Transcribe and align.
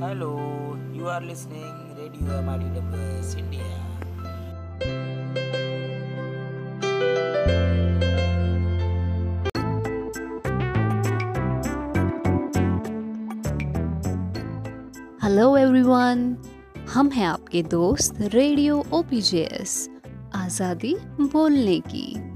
Hello 0.00 0.26
you 0.94 1.06
are 1.08 1.22
listening 1.22 1.96
radio 1.98 2.34
MRWS 2.34 3.34
India 3.36 3.64
hello 15.24 15.56
everyone 15.56 16.36
हम 16.94 17.10
हैं 17.10 17.26
आपके 17.26 17.62
दोस्त 17.74 18.20
रेडियो 18.34 18.82
ओपीजेएस 18.92 19.88
आज़ादी 20.36 20.96
बोलने 21.20 21.78
की। 21.86 22.27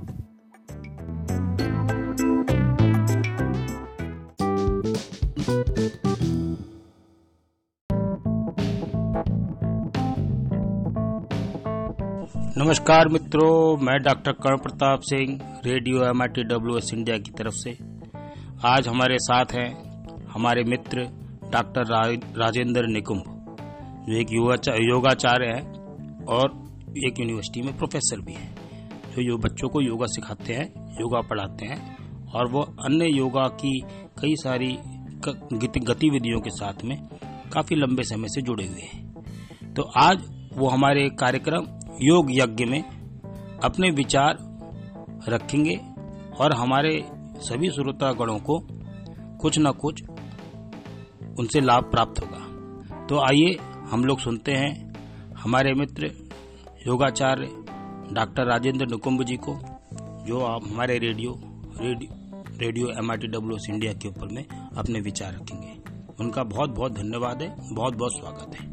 नमस्कार 12.62 13.08
मित्रों, 13.08 13.76
मैं 13.76 13.96
doctor 14.02 14.32
Karn 14.32 14.56
Pratap 14.56 15.00
Singh, 15.00 15.38
radio 15.64 16.02
M 16.04 16.22
I 16.22 16.42
W 16.42 16.76
S 16.78 16.90
India 16.94 17.16
की 17.18 17.30
तरफ़ 17.30 17.54
से। 17.54 17.70
आज 18.64 18.88
हमारे 18.88 19.16
साथ 19.18 19.54
हैं 19.54 20.26
हमारे 20.28 20.62
मित्र 20.64 21.06
डॉक्टर 21.52 21.90
राजेंद्र 22.38 22.86
निकुंभ, 22.86 23.24
जो 24.06 24.14
एक 24.16 24.32
योगा 24.32 24.74
योगाचार्य 24.84 25.46
हैं 25.46 26.24
और 26.26 26.46
एक 27.06 27.20
यूनिवर्सिटी 27.20 27.62
में 27.62 27.76
प्रोफेसर 27.78 28.20
भी 28.20 28.32
हैं, 28.32 28.54
जो 29.10 29.22
यो, 29.22 29.38
बच्चों 29.38 29.68
को 29.68 29.82
योगा 29.82 30.06
सिखाते 30.06 30.52
हैं, 30.52 30.68
योगा 31.00 31.20
पढ़ाते 31.20 31.66
हैं 31.66 31.80
और 32.28 32.50
वो 32.52 32.62
अन्य 32.84 33.10
योगा 33.10 33.48
की 33.58 33.78
कई 34.20 34.34
सारी 34.36 34.72
गतिविधियों 35.26 36.40
के 36.40 36.50
साथ 36.52 36.84
में 36.84 36.96
काफ़ी 37.52 37.76
लंबे 37.76 38.02
समय 38.04 38.28
से 38.28 38.42
जुड़े 38.42 38.66
हुए 38.66 38.88
हैं। 38.94 39.74
तो 39.74 39.90
आज 39.98 40.24
वो 40.56 40.68
हमारे 40.68 41.08
कार्यक्रम 41.20 41.66
योग 42.00 42.30
यज्ञ 42.30 42.64
में 42.64 42.82
अपने 43.64 43.90
विचार 43.90 44.38
रखेंगे 45.28 45.76
और 46.40 46.52
हमारे 46.52 46.92
सभी 47.40 47.70
श्रोतागणों 47.70 48.38
को 48.40 48.58
कुछ 49.40 49.58
न 49.58 49.72
कुछ 49.72 50.02
उनसे 51.38 51.60
लाभ 51.60 51.90
प्राप्त 51.90 52.20
होगा। 52.20 53.06
तो 53.06 53.18
आइए 53.20 53.56
हम 53.90 54.04
लोग 54.04 54.20
सुनते 54.20 54.52
हैं 54.52 54.72
हमारे 55.34 55.74
मित्र 55.74 56.10
योगाचार्य 56.86 57.48
डॉक्टर 58.12 58.46
राजेंद्र 58.46 58.86
नुकुंभ 58.86 59.22
जी 59.22 59.36
को, 59.36 59.58
जो 60.26 60.40
आप 60.40 60.66
हमारे 60.66 60.98
radio 60.98 61.40
radio 61.80 62.20
radio 62.58 62.88
M 62.98 63.10
R 63.10 63.16
T 63.16 63.26
W 63.28 63.56
India 63.70 63.92
के 63.92 64.08
ऊपर 64.08 64.32
में 64.32 64.46
अपने 64.46 65.00
विचार 65.00 65.32
रखेंगे। 65.32 65.80
उनका 66.20 66.42
बहुत 66.44 66.70
बहुत 66.70 66.92
धन्यवाद 66.92 67.42
है 67.42 67.54
बहुत 67.74 67.94
बहुत 67.94 68.12
स्वागत 68.12 68.60
है। 68.60 68.71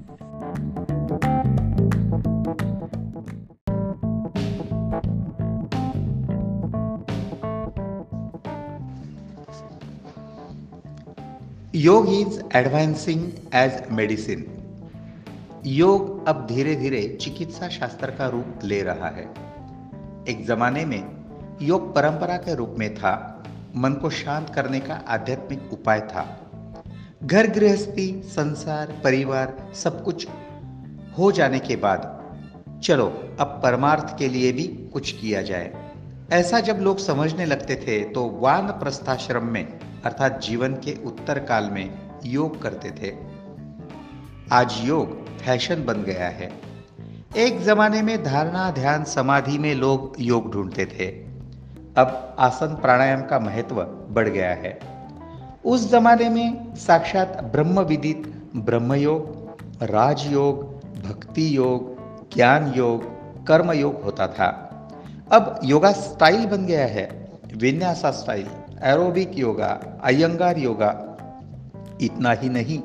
योग 11.79 12.09
इज़ 12.09 12.39
एडवांसिंग 12.55 13.31
एज 13.53 13.83
मेडिसिन 13.91 14.45
योग 15.65 16.27
अब 16.27 16.45
धीरे 16.47 16.75
धीरे 16.75 17.17
चिकित्सा 17.21 17.67
शास्त्र 17.67 18.11
का 18.11 18.27
रूप 18.27 18.59
ले 18.63 18.81
रहा 18.83 19.09
है। 19.09 19.23
एक 20.29 20.45
जमाने 20.47 20.85
में 20.85 21.03
योग 21.61 21.95
परंपरा 21.95 22.37
के 22.37 22.55
रूप 22.55 22.75
में 22.79 22.95
था, 22.95 23.43
मन 23.75 23.93
को 23.93 24.09
शांत 24.09 24.49
करने 24.49 24.79
का 24.79 24.93
आध्यात्मिक 25.07 25.73
उपाय 25.73 25.99
था। 25.99 26.51
घर 27.23 27.47
गृहस्थी, 27.47 28.21
संसार, 28.25 29.01
परिवार 29.03 29.71
सब 29.75 30.03
कुछ 30.03 30.27
हो 31.17 31.31
जाने 31.31 31.59
के 31.59 31.75
बाद, 31.75 32.23
चलो 32.83 33.07
अब 33.39 33.59
परमार्थ 33.63 34.17
के 34.17 34.27
लिए 34.27 34.51
भी 34.51 34.67
कुछ 34.93 35.11
किया 35.11 35.41
जाए। 35.41 35.93
ऐसा 36.31 36.59
जब 36.59 36.75
लोग 36.75 36.97
समझने 36.97 37.45
लगते 37.45 37.75
थे 37.75 38.03
तो 38.03 38.29
वान 38.29 38.67
प्रस्थाश्रम 38.67 39.45
में 39.45 39.79
अर्थात 40.05 40.41
जीवन 40.41 40.73
के 40.73 41.03
उत्तर 41.05 41.39
काल 41.39 41.69
में 41.69 42.09
योग 42.25 42.61
करते 42.61 42.91
थे। 42.91 43.15
आज 44.51 44.75
योग 44.81 45.27
फ़ैशन 45.37 45.85
बन 45.85 46.03
गया 46.03 46.27
है। 46.27 46.51
एक 47.37 47.61
जमाने 47.61 48.01
में 48.01 48.23
धारणा, 48.23 48.71
ध्यान, 48.71 49.03
समाधि 49.03 49.57
में 49.57 49.75
लोग 49.75 50.15
योग 50.19 50.51
ढूंढते 50.53 50.85
थे। 50.85 51.05
अब 51.97 52.35
आसन 52.39 52.67
प्राणायाम 52.67 53.21
का 53.21 53.39
महत्व 53.39 53.75
बढ़ 54.09 54.27
गया 54.27 54.49
है। 54.49 54.79
उस 55.65 55.91
जमाने 55.91 56.29
में 56.29 56.75
साक्षात 56.75 57.43
ब्रह्म 57.43 57.79
विदित 57.79 58.49
ब्रह्मयोग, 58.55 59.49
राजयोग 59.83 60.79
भक्ति 61.01 61.57
योग 61.57 61.99
ज्ञान 62.35 62.73
योग 62.75 63.03
कर्म 63.45 63.71
योग 63.71 64.03
होता 64.03 64.27
था। 64.27 64.65
अब 65.31 65.59
योगा 65.63 65.91
स्टाइल 65.91 66.45
बन 66.45 66.65
गया 66.65 66.85
है 66.85 67.31
vinyasa 67.55 68.11
style 68.11 68.47
aerobic 68.83 69.37
yoga 69.37 69.99
Iyengar 70.03 70.57
yoga 70.57 71.17
इतना 72.01 72.31
ही 72.31 72.49
नहीं 72.49 72.79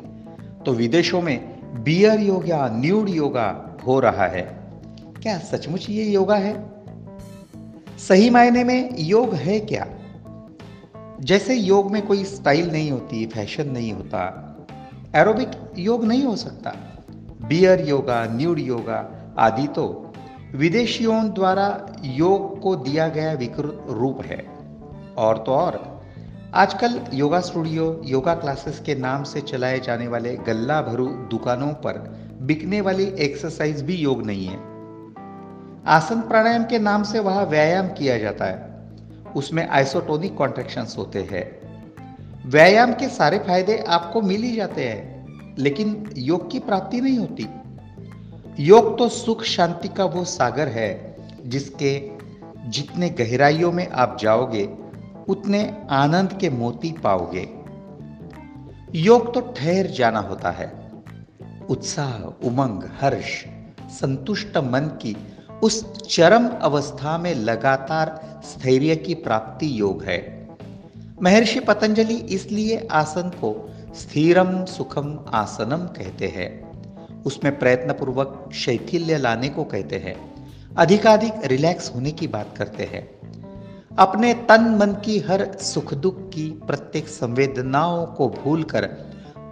तो 0.66 0.72
विदेशों 0.72 1.22
में 1.22 1.60
बियर 1.84 2.20
योगा 2.20 2.68
न्यूड 2.68 3.08
योगा 3.08 3.76
हो 3.86 4.00
रहा 4.00 4.26
है। 4.26 4.42
क्या 5.22 5.38
सचमुच 5.38 5.90
ये 5.90 6.04
योगा 6.04 6.36
है? 6.36 6.70
सही 7.98 8.30
मायने 8.30 8.64
में 8.64 8.90
योग 8.98 9.34
है 9.34 9.60
क्या? 9.60 9.86
जैसे 11.20 11.54
योग 11.54 11.90
में 11.90 12.06
कोई 12.06 12.24
स्टाइल 12.24 12.70
नहीं 12.70 12.90
होती 12.90 13.26
फ़ैशन 13.26 13.68
नहीं 13.68 13.92
होता 13.92 14.50
एरोबिक 15.14 15.48
योग 15.78 16.04
नहीं 16.04 16.24
हो 16.24 16.36
सकता। 16.36 16.72
बियर 17.48 17.88
योगा 17.88 18.24
न्यूड 18.24 18.58
योगा 18.58 19.34
आदि 19.38 19.66
तो 19.66 20.12
विदेशियों 20.54 21.30
द्वारा 21.30 21.96
योग 22.04 22.60
को 22.60 22.76
दिया 22.76 23.08
गया 23.08 23.32
विकृत 23.32 23.86
रूप 23.90 24.22
है। 24.24 24.53
और 25.18 25.38
तो 25.38 25.52
और। 25.52 26.02
आजकल 26.54 27.00
योगा 27.14 27.40
स्टूडियो, 27.40 28.02
योगा 28.04 28.34
क्लासेस 28.34 28.82
के 28.86 28.94
नाम 28.94 29.22
से 29.22 29.40
चलाए 29.40 29.80
जाने 29.80 30.08
वाले 30.08 30.36
गल्ला 30.36 30.82
भरू 30.82 31.06
दुकानों 31.06 31.68
पर 31.68 31.98
बिकने 32.42 32.80
वाली 32.80 33.04
एक्सरसाइज 33.04 33.82
भी 33.82 33.94
योग 33.94 34.26
नहीं 34.26 34.46
है। 34.46 34.58
आसन 35.86 36.20
प्राणायाम 36.20 36.64
के 36.64 36.78
नाम 36.78 37.02
से 37.02 37.18
वहाँ 37.18 37.44
व्यायाम 37.46 37.88
किया 37.88 38.18
जाता 38.18 38.44
है। 38.44 38.74
उसमें 39.36 39.68
आइसोटोनिक 39.68 40.36
कॉन्ट्रेक्शंस 40.36 40.94
होते 40.98 41.22
हैं। 41.22 41.44
व्यायाम 42.46 42.92
के 42.92 43.08
सारे 43.08 43.38
फ़ायदे 43.38 43.78
आपको 43.78 44.20
मिल 44.20 44.42
ही 44.42 44.56
जाते 44.56 44.88
हैं, 44.88 45.54
लेकिन 45.58 46.10
योग 46.16 46.50
की 46.50 46.58
प्राप्ति 46.58 47.00
नहीं 47.00 47.18
होती। 47.18 47.48
योग 48.60 48.98
तो 48.98 49.08
सुख, 49.08 49.42
शांति 49.42 49.88
का 49.88 50.04
वो 50.04 50.24
सागर 50.24 50.68
है 50.68 51.16
जिसके 51.46 52.10
जितने 52.70 53.08
गहराइयों 53.10 53.72
में 53.72 53.88
आप 53.88 54.16
जाओगे 54.20 54.83
उतने 55.28 55.82
आनंद 55.90 56.38
के 56.40 56.50
मोती 56.50 56.92
पाओगे। 56.92 57.48
योग 58.94 59.34
तो 59.34 59.40
ठहर 59.40 59.86
जाना 59.86 60.18
होता 60.18 60.50
है। 60.50 60.90
उत्साह, 61.70 62.46
उमंग, 62.48 62.82
हर्ष, 63.00 63.44
संतुष्ट 63.80 64.56
मन 64.56 64.98
की 65.02 65.16
उस 65.62 66.02
चरम 66.08 66.48
अवस्था 66.48 67.18
में 67.18 67.34
लगातार 67.34 68.40
स्थैर्य 68.44 68.96
की 68.96 69.14
प्राप्ति 69.14 69.80
योग 69.80 70.04
है। 70.04 70.48
महर्षि 71.22 71.60
पतंजलि 71.60 72.14
इसलिए 72.14 72.88
आसन 72.92 73.28
को 73.28 73.70
स्थिरम 73.94 74.64
सुखम 74.64 75.24
आसनम 75.34 75.86
कहते 75.86 76.26
हैं। 76.26 76.74
उसमें 77.22 77.58
प्रयत्न 77.58 77.92
पूर्वक 77.92 78.50
शैथिल्य 78.54 79.16
लाने 79.16 79.48
को 79.48 79.64
कहते 79.64 79.96
हैं। 79.96 80.34
अधिकाधिक 80.74 81.32
रिलैक्स 81.44 81.94
होने 81.94 82.10
की 82.10 82.26
बात 82.26 82.56
करते 82.56 82.84
हैं। 82.84 83.14
अपने 83.98 84.34
तन 84.34 84.78
मन 84.80 84.92
की 85.04 85.18
हर 85.18 85.52
सुख 85.52 85.94
दुख 85.94 86.28
की 86.28 86.62
प्रत्येक 86.66 87.08
संवेदनाओं 87.08 88.06
को 88.06 88.28
भूलकर 88.28 88.86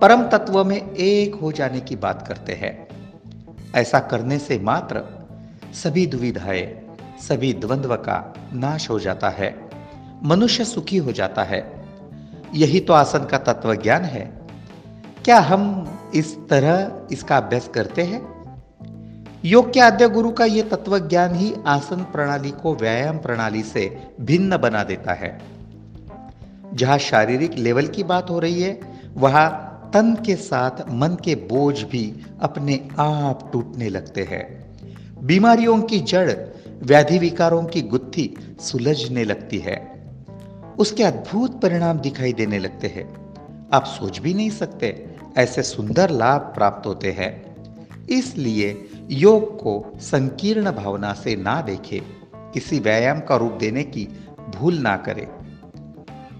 परम 0.00 0.22
तत्व 0.22 0.64
में 0.64 0.90
एक 0.90 1.34
हो 1.34 1.52
जाने 1.52 1.80
की 1.80 1.96
बात 1.96 2.28
करते 2.28 2.52
हैं। 2.52 2.88
ऐसा 3.74 3.98
करने 3.98 4.38
से 4.38 4.58
मात्र 4.58 5.02
सभी 5.74 6.06
दुविधाएँ, 6.06 6.96
सभी 7.28 7.52
द्वंद्व 7.52 7.96
का 7.96 8.34
नाश 8.52 8.90
हो 8.90 8.98
जाता 8.98 9.28
है, 9.28 9.70
मनुष्य 10.24 10.64
सुखी 10.64 10.96
हो 10.96 11.12
जाता 11.12 11.42
है। 11.42 11.84
यही 12.54 12.80
तो 12.80 12.92
आसन 12.92 13.24
का 13.24 13.38
तत्व 13.38 13.74
ज्ञान 13.74 14.02
है। 14.02 14.40
क्या 15.24 15.38
हम 15.40 15.88
इस 16.14 16.36
तरह 16.50 17.02
इसका 17.12 17.36
अभ्यास 17.36 17.68
करते 17.68 18.02
हैं? 18.02 18.41
योग 19.44 19.72
के 19.72 19.80
आद्य 19.80 20.08
गुरु 20.08 20.30
का 20.30 20.44
यह 20.44 20.62
तत्व 20.62 20.98
ज्ञान 20.98 21.34
ही 21.34 21.54
आसन 21.66 21.96
प्रणाली 21.96 22.50
को 22.50 22.74
व्यायाम 22.74 23.18
प्रणाली 23.18 23.62
से 23.62 24.02
भिन्न 24.20 24.56
बना 24.56 24.84
देता 24.84 25.12
है। 25.12 25.42
जहाँ 26.74 26.98
शारीरिक 26.98 27.58
लेवल 27.58 27.86
की 27.86 28.02
बात 28.02 28.30
हो 28.30 28.38
रही 28.38 28.62
है, 28.62 28.80
वहाँ 29.14 29.68
तन 29.94 30.14
के 30.14 30.36
साथ 30.36 30.70
मन 30.90 31.16
के 31.24 31.34
बोझ 31.34 31.82
भी 31.82 32.26
अपने 32.40 32.88
आप 32.98 33.50
टूटने 33.52 33.88
लगते 33.88 34.22
हैं। 34.22 34.72
बीमारियों 35.26 35.82
की 35.82 36.00
जड़, 36.00 36.32
व्याधि 36.82 37.18
विकारों 37.18 37.64
की 37.64 37.82
गुत्थी 37.82 38.34
सुलझने 38.60 39.24
लगती 39.24 39.58
है। 39.58 40.06
उसके 40.78 41.02
अद्भुत 41.02 41.60
परिणाम 41.60 41.98
दिखाई 41.98 42.32
देने 42.32 42.58
लगते 42.58 42.86
हैं। 42.86 43.34
आप 43.72 43.84
सोच 43.84 44.18
भी 44.18 44.34
नहीं 44.34 44.50
सकते, 44.50 45.16
ऐसे 45.36 45.62
सुंदर 45.62 46.10
लाभ 46.10 46.40
प्राप्त 46.40 46.86
होते 46.86 47.10
हैं। 47.10 47.51
इसलिए 48.18 48.88
योग 49.10 49.56
को 49.56 49.92
संकीर्ण 49.96 50.70
भावना 50.70 51.12
से 51.12 51.36
ना 51.36 51.60
देखे 51.62 52.02
किसी 52.36 52.78
व्यायाम 52.78 53.20
का 53.20 53.36
रूप 53.36 53.52
देने 53.52 53.82
की 53.82 54.08
भूल 54.56 54.74
ना 54.74 54.96
करे। 54.96 55.28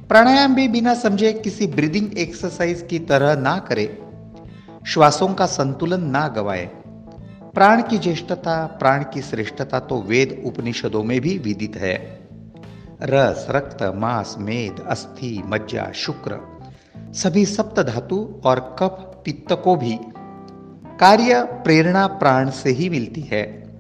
प्राणायाम 0.09 0.55
भी 0.55 0.69
बिना 0.69 0.95
समझे 0.95 1.33
किसी 1.33 1.67
ब्रीदिंग 1.67 2.19
एक्सरसाइज 2.19 2.87
की 2.91 2.99
तरह 2.99 3.41
ना 3.41 3.59
करे। 3.59 4.03
श्वासों 4.87 5.35
का 5.35 5.47
संतुलन 5.47 6.03
ना 6.03 6.29
गवाए। 6.29 6.71
प्राण 7.55 7.83
की 7.83 7.99
ज्येष्ठता, 7.99 8.67
प्राण 8.67 9.03
की 9.03 9.23
श्रेष्ठता 9.23 9.81
तो 9.81 10.03
वेद 10.03 10.43
उपनिषदों 10.47 11.05
में 11.05 11.21
भी 11.21 11.39
विदित 11.39 11.77
है। 11.77 12.29
रस, 13.03 13.47
रक्त, 13.51 13.83
मांस, 13.97 14.35
मेद, 14.39 14.85
अस्थि, 14.89 15.43
मज्जा, 15.47 15.93
शुक्र, 15.95 16.41
सभी 17.13 17.47
सप्त 17.47 17.81
धातु 17.81 18.43
और 18.45 18.77
कफ, 18.79 19.23
पित्त 19.25 19.53
को 19.65 19.77
भी 19.77 19.99
कार्य 21.03 21.45
प्रेरणा 21.45 22.07
प्राण 22.07 22.51
से 22.51 22.71
ही 22.71 22.89
मिलती 22.89 23.21
है। 23.21 23.71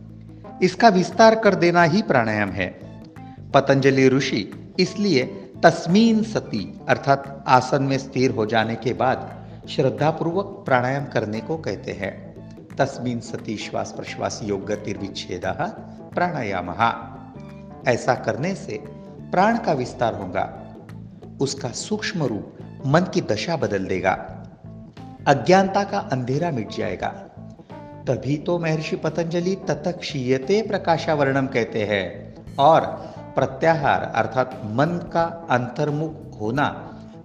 इसका 0.62 0.88
विस्तार 0.88 1.34
कर 1.34 1.54
देना 1.54 1.82
ही 1.82 2.02
प्राणायाम 2.02 2.48
है। 2.48 2.66
पतंजलि 3.54 4.08
ऋषि 4.08 4.74
इसलिए 4.78 5.24
तस्मीन 5.62 6.22
सती 6.22 6.80
अर्थात 6.88 7.44
आसन 7.48 7.82
में 7.82 7.98
स्थिर 7.98 8.30
हो 8.30 8.46
जाने 8.46 8.74
के 8.74 8.92
बाद 8.92 9.46
श्रद्धापूर्वक 9.68 10.44
प्राणायाम 10.44 11.04
करने 11.04 11.40
को 11.40 11.56
कहते 11.56 11.92
हैं। 11.92 12.34
तस्मीन 12.76 13.20
सती 13.20 13.56
श्वास 13.56 13.92
प्रश्वास 13.92 14.40
योग 14.44 14.66
गतिर्विच्छेद 14.66 15.42
प्राणायाम। 16.14 16.70
ऐसा 17.88 18.14
करने 18.14 18.54
से 18.54 18.84
प्राण 19.30 19.58
का 19.58 19.72
विस्तार 19.72 20.14
होगा। 20.14 20.74
उसका 21.40 21.68
सूक्ष्म 21.68 22.24
रूप 22.24 22.52
मन 22.86 23.00
की 23.00 23.20
दशा 23.20 23.56
बदल 23.56 23.84
देगा। 23.86 24.41
अज्ञानता 25.26 25.84
का 25.84 25.98
अंधेरा 25.98 26.50
मिट 26.50 26.70
जाएगा। 26.70 27.08
तभी 28.08 28.36
तो 28.36 28.58
महर्षि 28.58 28.96
पतंजलि 28.96 29.54
ततक्षीयते 29.54 30.62
प्रकाशावर्णम 30.62 31.46
कहते 31.46 31.84
हैं 31.84 32.34
और 32.56 32.80
प्रत्याहार 33.34 34.12
अर्थात 34.14 34.62
मन 34.64 35.10
का 35.12 35.46
अंतर्मुख 35.50 36.40
होना 36.40 36.66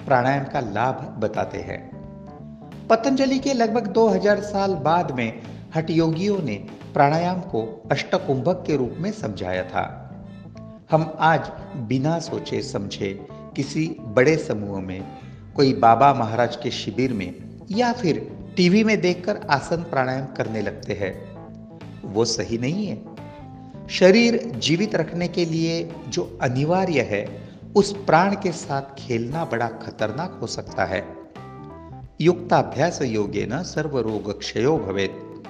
प्राणायाम 0.06 0.44
का 0.44 0.60
लाभ 0.60 1.16
बताते 1.20 1.58
हैं। 1.58 1.98
पतंजलि 2.88 3.40
के 3.40 3.54
लगभग 3.54 3.88
2000 3.88 4.40
साल 4.40 4.76
बाद 4.76 5.12
में 5.12 5.42
हट 5.76 5.90
योगियों 5.90 6.44
ने 6.44 6.66
प्राणायाम 6.94 7.40
को 7.40 7.84
अष्टकुंभक 7.92 8.64
के 8.68 8.78
रूप 8.78 8.96
में 9.00 9.12
समझाया 9.12 9.64
था। 9.64 10.12
हम 10.92 11.18
आज 11.20 11.52
बिना 11.76 12.20
सोचे 12.20 12.62
समझे 12.62 13.28
किसी 13.56 13.96
बड़े 14.00 14.38
समूह 14.38 14.82
में 14.82 15.08
कोई 15.56 15.74
बाबा 15.74 16.14
महाराज 16.14 16.56
के 16.56 16.72
शिविर 16.72 17.14
में 17.14 17.47
या 17.72 17.94
फिर 17.94 18.38
टीवी 18.58 18.84
में 18.84 19.02
देखकर 19.02 19.38
आसन 19.50 19.78
प्राणायाम 19.78 20.26
करने 20.26 20.62
लगते 20.62 20.94
हैं। 20.94 21.38
वो 22.04 22.26
सही 22.26 22.58
नहीं 22.58 22.88
है। 22.88 23.04
शरीर 23.90 24.54
जीवित 24.58 24.96
रखने 24.96 25.28
के 25.28 25.46
लिए 25.46 25.92
जो 26.10 26.38
अनिवार्य 26.42 27.02
है, 27.02 27.42
उस 27.76 27.94
प्राण 27.94 28.36
के 28.36 28.52
साथ 28.52 28.82
खेलना 28.82 29.46
बड़ा 29.46 29.68
खतरनाक 29.68 30.40
हो 30.42 30.48
सकता 30.48 30.86
है। 30.86 31.18
युक्ताभ्यास 32.22 33.02
योगेन 33.02 33.64
सर्वरोग 33.64 34.40
क्षयो 34.40 34.78
भवेत। 34.78 35.44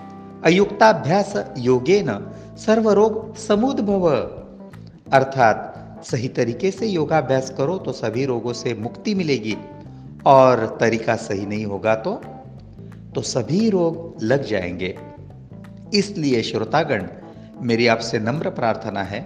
अयुक्ताभ्यास 0.46 1.54
योगे 1.58 2.04
न 2.04 2.10
योगेन 2.10 2.58
सर्वरोग 2.58 3.36
समुद्भव। 3.36 4.10
अर्थात 5.14 5.74
सही 6.06 6.28
तरीके 6.28 6.72
से 6.72 6.88
योगाभ्यास 6.88 7.50
करो 7.50 7.78
तो 7.78 7.92
सभी 7.92 8.26
रोगों 8.26 8.54
से 8.54 8.74
मुक्ति 8.74 9.16
मिलेगी। 9.16 9.58
और 10.28 10.78
तरीका 10.80 11.16
सही 11.16 11.46
नहीं 11.46 11.66
होगा 11.66 11.96
तो 11.96 12.14
तो 13.16 13.22
सभी 13.22 13.70
रोग 13.70 14.24
लग 14.24 14.44
जाएँगे। 14.44 14.98
इसलिए 15.94 16.42
श्रोतागण, 16.44 17.08
मेरी 17.62 17.88
आपसे 17.88 18.20
नम्र 18.20 18.50
प्रार्थना 18.50 19.04
है, 19.04 19.26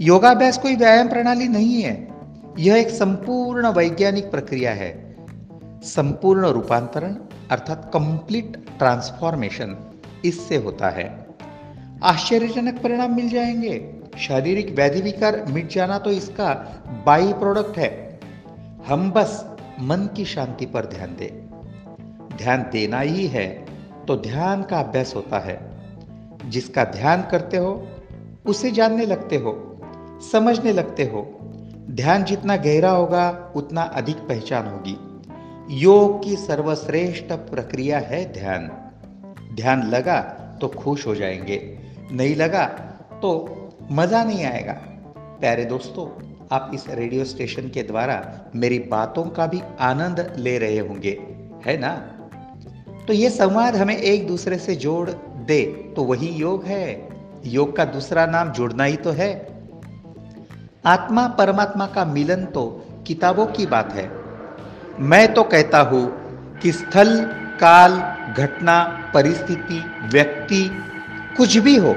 योगाभ्यास 0.00 0.58
कोई 0.58 0.76
व्यायाम 0.76 1.08
प्रणाली 1.08 1.48
नहीं 1.48 1.82
है। 1.82 2.08
यह 2.58 2.76
एक 2.76 2.88
संपूर्ण 2.88 3.68
वैज्ञानिक 3.68 4.30
प्रक्रिया 4.30 4.72
है। 4.72 5.16
संपूर्ण 5.82 6.46
रूपांतरण 6.46 7.16
अर्थात 7.50 7.90
कंप्लीट 7.94 8.56
ट्रांसफॉर्मेशन 8.78 9.76
इससे 10.24 10.56
होता 10.56 10.88
है। 10.88 11.26
आश्चर्यजनक 12.04 12.82
परिणाम 12.82 13.16
मिल 13.16 13.28
जाएँगे। 13.28 13.74
शारीरिक 14.18 14.70
व्याधि 14.70 15.00
विकार 15.00 15.44
मिट 15.50 15.70
जाना 15.70 15.98
तो 15.98 16.10
इसका 16.10 16.54
बाई 17.06 17.32
प्रोडक्ट 17.32 17.78
है। 17.78 18.20
हम 18.88 19.10
बस 19.10 19.44
मन 19.80 20.08
की 20.16 20.24
शांति 20.24 20.66
पर 20.66 20.86
ध्यान 20.86 21.16
दे। 21.16 21.44
ध्यान 22.36 22.62
देना 22.72 23.00
ही 23.00 23.26
है 23.26 23.66
तो 24.08 24.16
ध्यान 24.16 24.62
का 24.62 24.80
अभ्यास 24.80 25.14
होता 25.16 25.38
है। 25.38 25.70
जिसका 26.44 26.84
ध्यान 26.84 27.22
करते 27.22 27.56
हो, 27.56 27.88
उसे 28.46 28.70
जानने 28.70 29.06
लगते 29.06 29.36
हो, 29.36 29.80
समझने 30.32 30.72
लगते 30.72 31.04
हो। 31.04 31.38
ध्यान 31.90 32.24
जितना 32.24 32.56
गहरा 32.56 32.90
होगा, 32.90 33.52
उतना 33.56 33.82
अधिक 33.82 34.16
पहचान 34.16 34.66
होगी। 34.66 34.98
योग 35.70 36.24
की 36.24 36.36
सर्वश्रेष्ठ 36.36 37.32
प्रक्रिया 37.32 37.98
है 37.98 38.32
ध्यान। 38.32 38.70
ध्यान 39.54 39.82
लगा 39.82 40.20
तो 40.60 40.68
खुश 40.68 41.06
हो 41.06 41.14
जाएँगे। 41.14 41.78
नहीं 42.12 42.36
लगा 42.36 42.64
तो 43.22 43.56
मज़ा 43.92 44.24
नहीं 44.24 44.44
आएगा। 44.44 44.72
प्यारे 45.40 45.64
दोस्तों 45.64 46.25
आप 46.52 46.70
इस 46.74 46.84
रेडियो 46.88 47.24
स्टेशन 47.24 47.68
के 47.68 47.82
द्वारा 47.82 48.22
मेरी 48.54 48.78
बातों 48.78 49.24
का 49.24 49.46
भी 49.46 49.60
आनंद 49.80 50.34
ले 50.38 50.58
रहे 50.58 50.78
होंगे, 50.78 51.10
है 51.66 51.76
ना? 51.76 51.90
तो 53.06 53.12
ये 53.12 53.30
संवाद 53.30 53.76
हमें 53.76 53.96
एक 53.96 54.26
दूसरे 54.26 54.58
से 54.58 54.74
जोड़ 54.74 55.10
दे 55.46 55.64
तो 55.96 56.02
वही 56.02 56.28
योग 56.28 56.64
है। 56.64 57.08
योग 57.46 57.76
का 57.76 57.84
दूसरा 57.84 58.26
नाम 58.26 58.52
जुड़ना 58.52 58.84
ही 58.84 58.96
तो 58.96 59.10
है। 59.10 59.30
आत्मा 60.86 61.26
परमात्मा 61.28 61.86
का 61.86 62.04
मिलन 62.04 62.44
तो 62.44 62.66
किताबों 63.06 63.46
की 63.46 63.66
बात 63.66 63.92
है। 63.92 64.10
मैं 65.00 65.34
तो 65.34 65.42
कहता 65.42 65.80
हूँ 65.80 66.04
कि 66.58 66.72
स्थल, 66.72 67.24
काल, 67.60 67.98
घटना, 68.38 68.82
परिस्थिति, 69.14 69.82
व्यक्ति, 70.12 70.64
कुछ 71.36 71.56
भी 71.58 71.76
हो, 71.76 71.94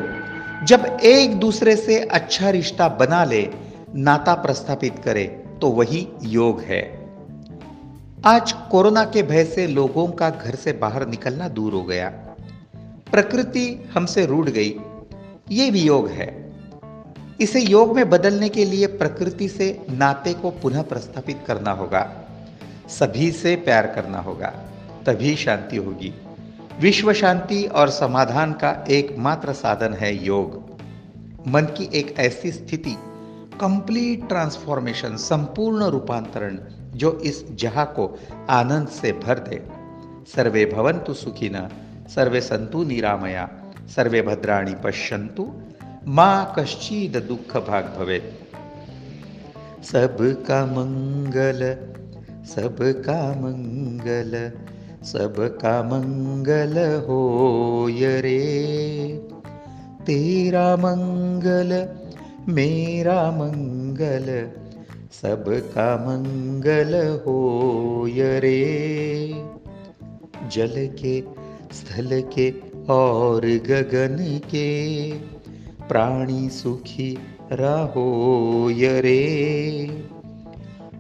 जब 0.63 0.97
एक 1.03 1.39
दूसरे 1.39 1.75
से 1.75 1.99
अच्छा 1.99 2.49
रिश्ता 2.49 2.87
बना 2.89 3.23
ले 3.23 3.41
नाता 3.95 4.33
प्रस्थापित 4.33 4.99
करे 4.99 5.45
तो 5.61 5.69
वही 5.69 6.07
योग 6.23 6.61
है। 6.61 7.09
आज 8.25 8.51
कोरोना 8.51 9.03
के 9.03 9.23
भय 9.23 9.45
से 9.45 9.67
लोगों 9.67 10.07
का 10.07 10.29
घर 10.29 10.55
से 10.55 10.71
बाहर 10.71 11.07
निकलना 11.07 11.47
दूर 11.47 11.73
हो 11.73 11.83
गया। 11.83 12.09
प्रकृति 13.11 13.89
हमसे 13.93 14.25
रूठ 14.25 14.49
गई। 14.49 14.75
ये 15.51 15.71
भी 15.71 15.81
योग 15.81 16.07
है। 16.07 16.53
इसे 17.41 17.59
योग 17.59 17.95
में 17.95 18.09
बदलने 18.09 18.49
के 18.49 18.65
लिए 18.65 18.87
प्रकृति 18.87 19.49
से 19.49 19.85
नाते 19.91 20.33
को 20.33 20.51
पुनः 20.51 20.81
प्रस्थापित 20.81 21.39
करना 21.47 21.71
होगा। 21.71 22.15
सभी 22.87 23.31
से 23.31 23.55
प्यार 23.55 23.87
करना 23.87 24.19
होगा। 24.19 24.53
तभी 25.05 25.35
शांति 25.35 25.77
होगी। 25.77 26.13
विश्व 26.81 27.13
शांति 27.13 27.63
और 27.63 27.89
समाधान 27.89 28.53
का 28.53 28.85
एकमात्र 28.89 29.53
साधन 29.53 29.93
है 29.93 30.25
योग। 30.25 30.69
मन 31.47 31.61
की 31.61 31.89
एक 31.93 32.19
ऐसी 32.19 32.51
स्थिति 32.51 32.97
कंप्लीट 33.61 34.27
ट्रांसफॉर्मेशन 34.27 35.15
संपूर्ण 35.15 35.83
रूपांतरण 35.83 36.59
जो 36.95 37.11
इस 37.11 37.45
जहा 37.51 37.85
को 37.85 38.19
आनंद 38.49 38.87
से 38.87 39.11
भर 39.11 39.39
दे। 39.39 39.67
सर्वे 40.35 40.65
भवंतु 40.65 41.13
सुखिन, 41.13 41.69
सर्वे 42.15 42.41
संतु 42.41 42.83
निरामया, 42.83 43.49
सर्वे 43.95 44.21
भद्राणी 44.21 44.75
पश्यंतु 44.83 45.53
माँ 46.07 46.53
कश्चिद 46.59 47.17
दुख 47.17 47.57
भाग 47.67 47.95
भवे 47.97 48.19
सबका 49.83 50.65
मंगल 50.65 51.77
सबका 52.45 53.31
मंगल 53.31 54.51
सबका 55.03 55.83
मंगल 55.83 57.01
हो 57.07 57.87
रे। 57.91 58.39
तेरा 60.01 60.75
मंगल 60.75 61.98
मेरा 62.47 63.31
मंगल, 63.31 64.49
सबका 65.11 65.95
मंगल 65.95 67.19
हो 67.19 68.05
रे। 68.17 69.29
जल 70.51 70.89
के, 71.01 71.21
स्थल 71.71 72.21
के 72.21 72.53
और 72.89 73.41
गगन 73.45 74.39
के 74.49 75.11
प्राणी 75.87 76.49
सुखी 76.49 77.17
रहो 77.51 78.69
रे। 78.79 79.85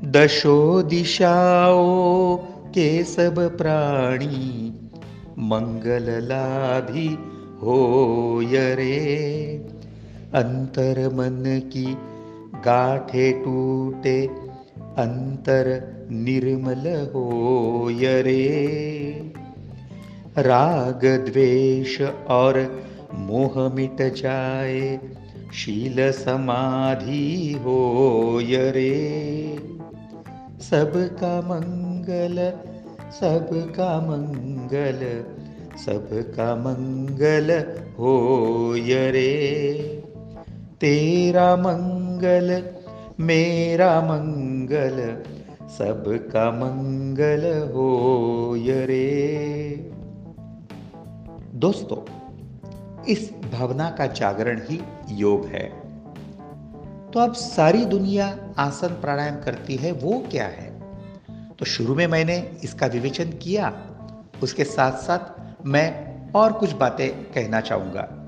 दशो 0.05 0.81
दिशाओं 0.81 2.37
के 2.69 3.03
सब 3.03 3.57
प्राणी 3.57 4.79
मंगल 5.39 6.05
लाभी 6.23 7.17
हो 7.61 8.41
रे। 8.53 9.68
अंतर 10.33 11.09
मन 11.13 11.61
की 11.73 11.97
गाठे 12.55 13.31
टूटे, 13.31 14.27
अंतर 14.97 15.65
निर्मल 16.11 17.11
हो 17.13 17.89
रे। 18.01 19.33
राग 20.37 21.05
द्वेष 21.05 22.01
और 22.27 22.83
मोह 23.15 23.73
मिट 23.73 24.13
जाए, 24.13 24.99
शील 25.53 26.11
समाधि 26.11 27.59
हो 27.63 28.39
रे। 28.43 29.55
सबका 30.61 31.41
मंगल 31.41 32.53
सबका 33.11 34.01
मंगल 34.01 35.23
सबका 35.85 36.55
मंगल 36.55 37.59
हो 37.99 38.75
रे। 38.77 39.98
तेरा 40.81 41.55
मंगल, 41.55 42.63
मेरा 43.19 44.01
मंगल, 44.01 45.23
सबका 45.67 46.51
मंगल 46.51 47.69
हो 47.73 48.55
रे। 48.57 49.91
दोस्तों, 51.53 52.11
इस 53.03 53.33
भावना 53.53 53.91
का 53.91 54.05
जागरण 54.07 54.61
ही 54.69 54.81
योग 55.09 55.45
है। 55.45 55.79
तो 57.11 57.19
अब 57.19 57.33
सारी 57.33 57.85
दुनिया 57.85 58.37
आसन 58.57 58.87
प्राणायाम 58.87 59.41
करती 59.41 59.75
है, 59.75 59.91
वो 59.91 60.23
क्या 60.31 60.45
है? 60.45 60.81
तो 61.59 61.65
शुरू 61.65 61.95
में 61.95 62.07
मैंने 62.07 62.51
इसका 62.63 62.85
विवेचन 62.85 63.29
किया, 63.29 63.81
उसके 64.43 64.63
साथ 64.63 64.91
साथ 64.91 65.41
मैं 65.65 66.09
और 66.31 66.53
कुछ 66.53 66.73
बातें 66.73 67.09
कहना 67.09 67.61
चाहूँगा। 67.61 68.18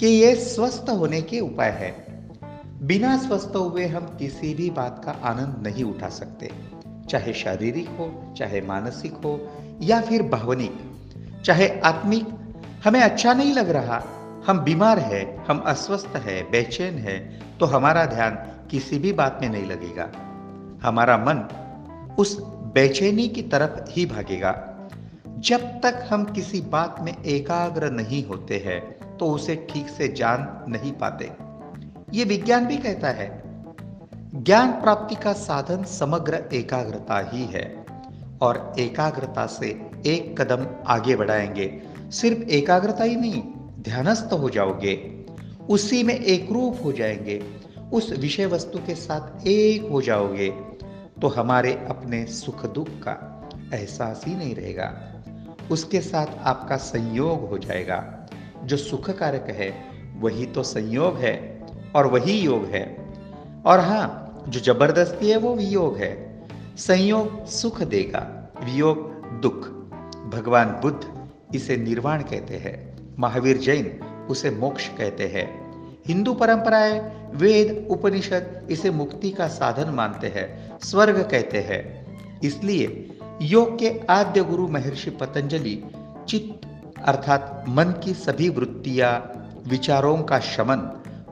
कि 0.00 0.06
ये 0.06 0.34
स्वस्थ 0.34 0.90
होने 0.90 1.22
के 1.22 1.40
उपाय 1.40 1.70
है। 1.70 2.04
बिना 2.82 3.18
स्वस्थ 3.18 3.56
हुए 3.56 3.86
हम 3.86 4.00
किसी 4.00 4.54
भी 4.54 4.70
बात 4.70 5.02
का 5.04 5.10
आनंद 5.10 5.66
नहीं 5.66 5.84
उठा 5.84 6.08
सकते। 6.08 6.50
चाहे 7.10 7.32
शारीरिक 7.32 7.88
हो, 7.88 8.34
चाहे 8.36 8.60
मानसिक 8.60 9.12
हो, 9.12 9.48
या 9.82 10.00
फिर 10.00 10.22
भावनिक। 10.22 10.76
चाहे 11.44 11.80
आत्मिक। 11.80 12.26
हमें 12.84 13.00
अच्छा 13.00 13.34
नहीं 13.34 13.54
लग 13.54 13.70
रहा। 13.70 14.02
हम 14.46 14.58
बीमार 14.58 14.98
है, 14.98 15.44
हम 15.48 15.58
अस्वस्थ 15.58 16.16
है, 16.16 16.50
बेचैन 16.50 16.94
है 16.94 17.42
तो 17.60 17.66
हमारा 17.66 18.04
ध्यान 18.04 18.34
किसी 18.70 18.98
भी 18.98 19.12
बात 19.12 19.38
में 19.42 19.48
नहीं 19.48 19.66
लगेगा। 19.66 20.10
हमारा 20.82 21.16
मन 21.16 21.48
उस 22.18 22.38
बेचैनी 22.44 23.28
की 23.28 23.42
तरफ़ 23.42 23.90
ही 23.90 24.06
भागेगा। 24.06 24.74
जब 25.38 25.60
तक 25.60 26.06
हम 26.10 26.24
किसी 26.24 26.60
बात 26.60 26.96
में 27.00 27.24
एकाग्र 27.24 27.90
नहीं 27.90 28.26
होते 28.26 28.62
हैं 28.66 29.03
तो 29.20 29.30
उसे 29.30 29.56
ठीक 29.70 29.88
से 29.88 30.08
जान 30.08 30.46
नहीं 30.68 30.92
पाते। 30.92 31.30
ये 32.12 32.24
विज्ञान 32.24 32.66
भी 32.66 32.76
कहता 32.76 33.08
है, 33.10 33.28
ज्ञान 34.34 34.72
प्राप्ति 34.72 35.14
का 35.14 35.32
साधन 35.32 35.84
समग्र 35.84 36.42
एकाग्रता 36.52 37.18
ही 37.32 37.44
है 37.44 37.64
और 38.42 38.72
एकाग्रता 38.78 39.46
से 39.46 39.68
एक 40.06 40.34
कदम 40.40 40.66
आगे 40.86 41.16
बढ़ाएँगे। 41.16 41.70
सिर्फ़ 42.10 42.48
एकाग्रता 42.50 43.04
ही 43.04 43.16
नहीं, 43.16 43.42
ध्यानस्थ 43.80 44.32
हो 44.32 44.50
जाओगे, 44.50 44.94
उसी 45.68 46.02
में 46.02 46.14
एक 46.14 46.50
रूप 46.52 46.80
हो 46.84 46.92
जाएँगे, 46.92 47.42
उस 47.92 48.12
विषय 48.12 48.46
वस्तु 48.46 48.78
के 48.78 48.94
साथ 48.94 49.46
एक 49.46 49.88
हो 49.90 50.02
जाओगे 50.02 50.48
तो 51.22 51.28
हमारे 51.28 51.72
अपने 51.88 52.24
सुख 52.26 52.64
दुख 52.66 52.88
का 52.88 53.12
एहसास 53.74 54.24
ही 54.26 54.34
नहीं 54.34 54.54
रहेगा, 54.54 54.92
उसके 55.70 56.00
साथ 56.00 56.26
आपका 56.42 56.76
संयोग 56.76 57.48
हो 57.48 57.58
जाएगा। 57.58 58.23
जो 58.64 58.76
सुख 58.76 59.10
कारक 59.10 59.46
है, 59.50 59.84
वही 60.18 60.46
तो 60.46 60.62
संयोग 60.62 61.16
है 61.16 61.66
और 61.94 62.06
वही 62.06 62.40
योग 62.40 62.64
है। 62.64 63.12
और 63.66 63.80
हाँ 63.80 64.44
जो 64.48 64.60
ज़बरदस्ती 64.60 65.30
है, 65.30 65.36
वो 65.36 65.54
वियोग 65.54 65.96
है। 65.96 66.42
संयोग 66.76 67.46
सुख 67.46 67.82
देगा, 67.82 68.52
वियोग 68.64 69.24
दुख। 69.40 69.68
भगवान 70.34 70.66
बुद्ध 70.66 71.28
इसे 71.54 71.76
निर्वाण 71.76 72.22
कहते 72.22 72.56
हैं, 72.56 72.98
महावीर 73.18 73.56
जैन 73.56 74.00
उसे 74.30 74.50
मोक्ष 74.50 74.88
कहते 74.88 75.26
हैं। 75.26 75.64
हिंदू 76.06 76.34
परंपराएँ, 76.34 77.00
वेद, 77.34 77.86
उपनिषद 77.90 78.68
इसे 78.70 78.90
मुक्ति 78.90 79.30
का 79.30 79.48
साधन 79.48 79.90
मानते 79.90 80.26
हैं, 80.26 80.78
स्वर्ग 80.82 81.28
कहते 81.30 81.58
हैं। 81.58 82.04
इसलिए 82.40 83.10
योग 83.42 83.78
के 83.78 84.00
आद्य 84.10 84.44
गुरु 84.44 84.68
महर्षि 84.68 85.10
पतंजलि 85.10 85.84
चित्त 86.28 86.63
अर्थात 87.04 87.64
मन 87.68 87.84
की 88.04 88.14
सभी 88.14 88.48
वृत्तियाँ, 88.48 89.32
विचारों 89.66 90.22
का 90.22 90.38
शमन 90.38 90.76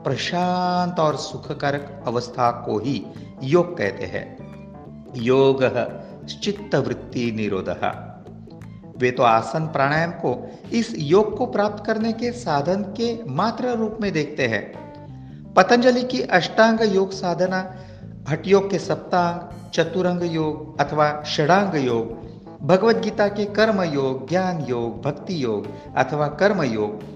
प्रशांत 0.03 0.99
और 0.99 1.15
सुखकारक 1.15 2.03
अवस्था 2.07 2.51
को 2.51 2.79
ही 2.79 3.05
योग 3.43 3.77
कहते 3.77 4.05
हैं। 4.05 4.37
योग 5.15 5.63
चित्त 6.25 6.75
वृत्ति 6.75 7.31
निरोध। 7.31 7.69
वे 8.97 9.11
तो 9.11 9.23
आसन 9.23 9.67
प्राणायाम 9.67 10.11
को 10.11 10.51
इस 10.73 10.93
योग 10.97 11.37
को 11.37 11.45
प्राप्त 11.45 11.85
करने 11.85 12.13
के 12.13 12.31
साधन 12.31 12.83
के 12.83 13.23
मात्र 13.25 13.67
रूप 13.67 13.97
में 14.01 14.11
देखते 14.11 14.47
हैं। 14.47 14.83
पतंजलि 15.53 16.03
की 16.03 16.21
अष्टांग 16.21 16.79
योग 16.95 17.11
साधना 17.11 17.75
हट 18.29 18.47
योग 18.47 18.71
के 18.71 18.79
सप्तांग, 18.79 19.69
चतुरंग 19.71 20.23
योग 20.23 20.81
अथवा 20.81 21.23
षडांग 21.23 21.75
योग 21.75 22.22
भगवत 22.65 22.95
गीता 22.95 23.27
के 23.27 23.45
कर्म 23.45 23.81
योग, 23.81 24.29
ज्ञान 24.29 24.65
योग, 24.69 25.01
भक्ति 25.01 25.43
योग 25.43 25.67
अथवा 25.95 26.27
कर्म 26.27 26.63
योग 26.63 27.13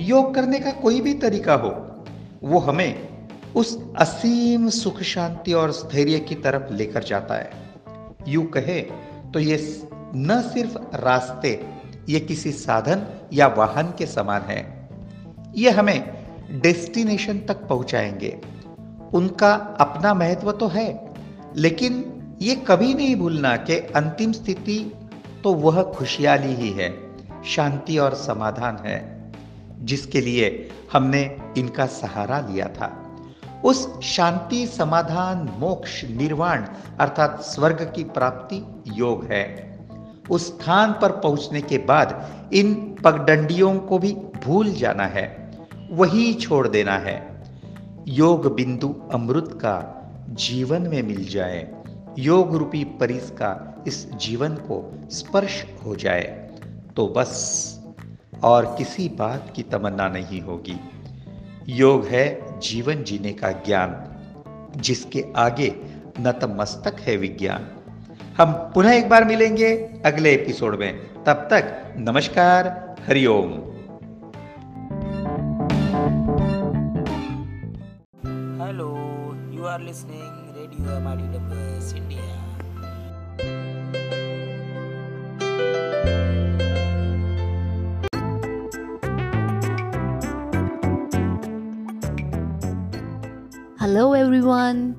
योग 0.00 0.34
करने 0.34 0.58
का 0.58 0.70
कोई 0.70 1.00
भी 1.00 1.14
तरीका 1.14 1.54
हो, 1.54 1.96
वो 2.42 2.58
हमें 2.58 3.08
उस 3.56 3.92
असीम 3.96 4.68
सुख 4.68 5.02
शांति 5.02 5.52
और 5.52 5.72
स्थैर्य 5.72 6.18
की 6.18 6.34
तरफ़ 6.34 6.72
लेकर 6.72 7.04
जाता 7.04 7.34
है। 7.34 7.50
यू 8.28 8.42
कहे 8.42 8.80
तो 9.32 9.38
ये 9.38 9.82
न 10.14 10.50
सिर्फ़ 10.54 10.96
रास्ते, 10.96 11.66
ये 12.08 12.20
किसी 12.20 12.52
साधन 12.52 13.06
या 13.32 13.46
वाहन 13.46 13.94
के 13.98 14.06
समान 14.06 14.42
है। 14.42 14.88
ये 15.54 15.70
हमें 15.70 16.26
डेस्टिनेशन 16.60 17.38
तक 17.38 17.66
पहुंचाएँगे। 17.66 18.40
उनका 19.14 19.54
अपना 19.54 20.14
महत्व 20.14 20.52
तो 20.52 20.68
है, 20.68 21.14
लेकिन 21.56 22.12
ये 22.42 22.54
कभी 22.54 22.94
नहीं 22.94 23.16
भूलना 23.16 23.56
कि 23.56 23.74
अंतिम 23.74 24.32
स्थिति 24.32 24.92
तो 25.44 25.52
वह 25.54 25.82
खुशहाली 25.82 26.54
ही 26.54 26.70
है, 26.70 26.94
शांति 27.44 27.98
और 27.98 28.14
समाधान 28.14 28.76
है, 28.76 29.32
जिसके 29.80 30.20
लिए 30.20 30.70
हमने 30.92 31.38
इनका 31.58 31.86
सहारा 31.86 32.40
लिया 32.40 32.68
था। 32.68 33.02
उस 33.64 34.00
शांति, 34.00 34.66
समाधान, 34.66 35.48
मोक्ष, 35.58 36.04
निर्वाण 36.04 36.66
अर्थात 37.00 37.40
स्वर्ग 37.40 37.92
की 37.96 38.04
प्राप्ति 38.04 38.82
योग 38.94 39.24
है। 39.24 39.78
उस 40.30 40.46
स्थान 40.46 40.92
पर 40.92 41.12
पहुँचने 41.12 41.60
के 41.60 41.78
बाद 41.78 42.50
इन 42.52 42.96
पगडंडियों 43.04 43.78
को 43.78 43.98
भी 43.98 44.12
भूल 44.44 44.72
जाना 44.72 45.06
है, 45.06 45.50
वही 45.90 46.34
छोड़ 46.34 46.68
देना 46.68 46.98
है। 46.98 47.44
योग 48.08 48.54
बिंदु 48.54 48.94
अमृत 49.12 49.48
का 49.52 49.76
जीवन 50.30 50.82
में 50.82 51.02
मिल 51.02 51.28
जाए। 51.28 51.75
योग 52.18 52.54
रूपी 52.56 52.82
परिस 52.84 53.30
का 53.30 53.48
इस 53.86 54.10
जीवन 54.12 54.54
को 54.54 54.76
स्पर्श 55.10 55.64
हो 55.84 55.96
जाए 55.96 56.22
तो 56.96 57.06
बस 57.08 57.32
और 58.44 58.66
किसी 58.78 59.08
बात 59.08 59.52
की 59.56 59.62
तमन्ना 59.62 60.08
नहीं 60.08 60.40
होगी। 60.40 60.76
योग 61.68 62.06
है 62.06 62.58
जीवन 62.60 63.02
जीने 63.02 63.32
का 63.32 63.50
ज्ञान, 63.66 63.94
जिसके 64.76 65.24
आगे 65.36 65.68
नतमस्तक 66.20 67.00
है 67.00 67.16
विज्ञान। 67.16 67.68
हम 68.38 68.52
पुनः 68.74 68.92
एक 68.92 69.08
बार 69.08 69.24
मिलेंगे 69.24 69.74
अगले 70.06 70.32
एपिसोड 70.32 70.78
में। 70.78 71.24
तब 71.24 71.48
तक 71.50 71.94
नमस्कार 71.98 72.68
Hariom 73.08 73.52
hello 78.62 78.90
you 79.52 79.64
are 79.64 79.80
listening 79.80 80.45
hello 80.76 80.88
everyone 94.14 94.94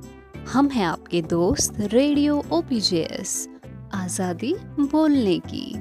हम 0.49 0.69
हैं 0.69 0.85
आपके 0.85 1.21
दोस्त 1.21 1.73
रेडियो 1.79 2.43
ओपीजेएस 2.51 3.47
आज़ादी 3.93 4.55
बोलने 4.79 5.39
की। 5.39 5.76